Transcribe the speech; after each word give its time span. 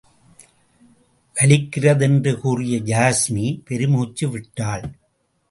வலிக்கிறது 1.35 2.01
என்று 2.01 2.39
கூறிய 2.39 2.77
யாஸ்மி 2.77 3.61
பெருமூச்சு 3.65 4.29
விட்டாள். 4.29 4.83